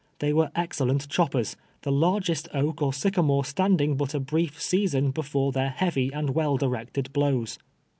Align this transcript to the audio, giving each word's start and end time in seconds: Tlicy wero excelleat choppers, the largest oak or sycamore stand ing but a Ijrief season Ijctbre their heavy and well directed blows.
Tlicy 0.19 0.33
wero 0.33 0.49
excelleat 0.55 1.07
choppers, 1.09 1.55
the 1.83 1.91
largest 1.91 2.47
oak 2.55 2.81
or 2.81 2.91
sycamore 2.91 3.45
stand 3.45 3.81
ing 3.81 3.97
but 3.97 4.15
a 4.15 4.19
Ijrief 4.19 4.59
season 4.59 5.13
Ijctbre 5.13 5.53
their 5.53 5.69
heavy 5.69 6.11
and 6.11 6.31
well 6.31 6.57
directed 6.57 7.13
blows. 7.13 7.59